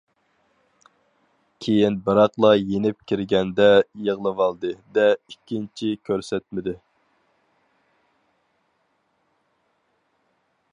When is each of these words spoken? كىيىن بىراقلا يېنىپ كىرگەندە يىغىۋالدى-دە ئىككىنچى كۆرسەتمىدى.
كىيىن 1.65 1.97
بىراقلا 2.07 2.49
يېنىپ 2.61 3.03
كىرگەندە 3.11 3.67
يىغىۋالدى-دە 4.07 5.05
ئىككىنچى 5.11 5.93
كۆرسەتمىدى. 6.09 6.77